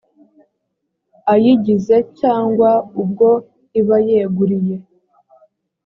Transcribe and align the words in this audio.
ayigize 1.33 1.97
cyangwa 2.19 2.69
ubwo 3.01 3.27
iba 3.79 3.97
yeguriye 4.07 4.75